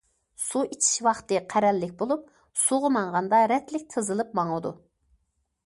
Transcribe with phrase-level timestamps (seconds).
[0.43, 2.25] سۇ ئىچىش ۋاقتى قەرەللىك بولۇپ،
[2.63, 4.77] سۇغا ماڭغاندا رەتلىك تىزىلىپ ماڭىدۇ.